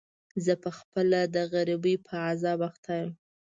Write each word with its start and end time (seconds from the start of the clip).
زه 0.45 0.53
په 0.63 0.69
خپله 0.77 1.19
د 1.35 1.37
غريبۍ 1.53 1.95
په 2.05 2.13
عذاب 2.27 2.59
اخته 2.69 2.91
يم. 3.01 3.11